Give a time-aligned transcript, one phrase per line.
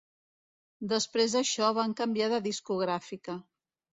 [0.93, 3.39] Després d'això van canviar de discogràfica.